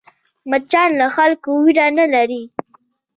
[0.49, 2.43] مچان له خلکو وېره نه لري